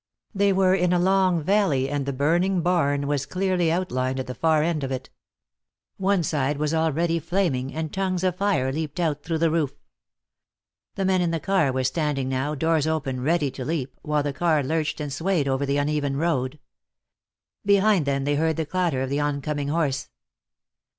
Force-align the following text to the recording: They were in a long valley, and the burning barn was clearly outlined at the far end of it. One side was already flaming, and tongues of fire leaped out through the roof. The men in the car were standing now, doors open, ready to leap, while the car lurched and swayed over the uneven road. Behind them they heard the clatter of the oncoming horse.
They 0.33 0.51
were 0.51 0.73
in 0.73 0.93
a 0.93 0.97
long 0.99 1.43
valley, 1.43 1.87
and 1.87 2.07
the 2.07 2.11
burning 2.11 2.61
barn 2.61 3.05
was 3.05 3.27
clearly 3.27 3.71
outlined 3.71 4.19
at 4.19 4.25
the 4.25 4.33
far 4.33 4.63
end 4.63 4.83
of 4.83 4.91
it. 4.91 5.11
One 5.97 6.23
side 6.23 6.57
was 6.57 6.73
already 6.73 7.19
flaming, 7.19 7.71
and 7.71 7.93
tongues 7.93 8.23
of 8.23 8.37
fire 8.37 8.71
leaped 8.71 8.99
out 8.99 9.21
through 9.21 9.37
the 9.37 9.51
roof. 9.51 9.75
The 10.95 11.05
men 11.05 11.21
in 11.21 11.29
the 11.29 11.39
car 11.39 11.71
were 11.71 11.83
standing 11.83 12.29
now, 12.29 12.55
doors 12.55 12.87
open, 12.87 13.21
ready 13.21 13.51
to 13.51 13.63
leap, 13.63 13.93
while 14.01 14.23
the 14.23 14.33
car 14.33 14.63
lurched 14.63 14.99
and 14.99 15.13
swayed 15.13 15.47
over 15.47 15.67
the 15.67 15.77
uneven 15.77 16.17
road. 16.17 16.57
Behind 17.63 18.07
them 18.07 18.23
they 18.23 18.37
heard 18.37 18.55
the 18.57 18.65
clatter 18.65 19.03
of 19.03 19.09
the 19.11 19.19
oncoming 19.19 19.67
horse. 19.67 20.09